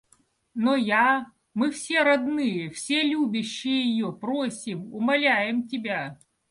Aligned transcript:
Но 0.55 0.75
я, 0.75 1.27
мы 1.53 1.69
все 1.69 2.01
родные, 2.01 2.71
все 2.71 3.03
любящие 3.03 3.83
ее 3.83 4.11
просим, 4.11 4.91
умоляем 4.91 5.67
тебя. 5.67 6.17